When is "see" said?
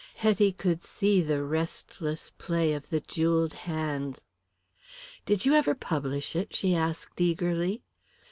0.83-1.21